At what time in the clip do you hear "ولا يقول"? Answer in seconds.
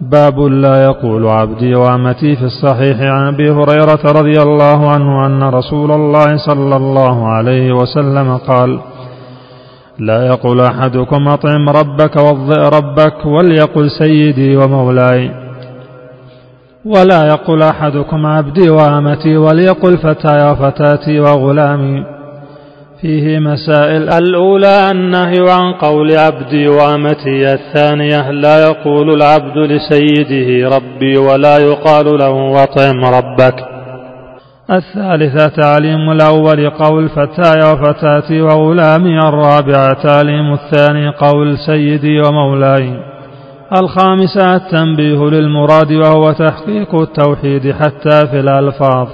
16.84-17.62